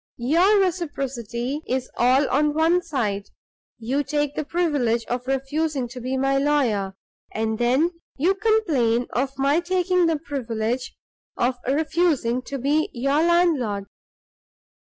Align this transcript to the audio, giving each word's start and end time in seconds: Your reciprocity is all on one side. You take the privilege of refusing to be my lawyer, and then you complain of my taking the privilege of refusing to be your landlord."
Your 0.17 0.59
reciprocity 0.59 1.61
is 1.67 1.87
all 1.95 2.27
on 2.29 2.55
one 2.55 2.81
side. 2.81 3.29
You 3.77 4.01
take 4.03 4.33
the 4.33 4.43
privilege 4.43 5.05
of 5.05 5.27
refusing 5.27 5.87
to 5.89 6.01
be 6.01 6.17
my 6.17 6.39
lawyer, 6.39 6.95
and 7.31 7.59
then 7.59 7.91
you 8.17 8.33
complain 8.33 9.05
of 9.13 9.37
my 9.37 9.59
taking 9.59 10.07
the 10.07 10.17
privilege 10.17 10.97
of 11.37 11.57
refusing 11.67 12.41
to 12.47 12.57
be 12.57 12.89
your 12.93 13.21
landlord." 13.21 13.85